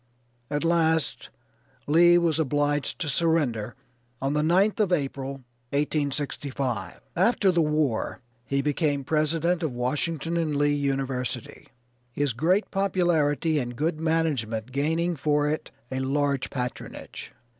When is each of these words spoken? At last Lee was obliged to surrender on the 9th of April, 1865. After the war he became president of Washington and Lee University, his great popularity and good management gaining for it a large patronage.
At 0.49 0.63
last 0.63 1.29
Lee 1.85 2.17
was 2.17 2.39
obliged 2.39 2.97
to 3.01 3.07
surrender 3.07 3.75
on 4.19 4.33
the 4.33 4.41
9th 4.41 4.79
of 4.79 4.91
April, 4.91 5.43
1865. 5.73 7.01
After 7.15 7.51
the 7.51 7.61
war 7.61 8.19
he 8.47 8.63
became 8.63 9.03
president 9.03 9.61
of 9.61 9.71
Washington 9.75 10.37
and 10.37 10.55
Lee 10.55 10.73
University, 10.73 11.67
his 12.11 12.33
great 12.33 12.71
popularity 12.71 13.59
and 13.59 13.75
good 13.75 13.99
management 13.99 14.71
gaining 14.71 15.15
for 15.15 15.47
it 15.47 15.69
a 15.91 15.99
large 15.99 16.49
patronage. 16.49 17.33